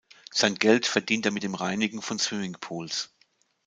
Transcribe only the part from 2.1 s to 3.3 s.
Swimmingpools.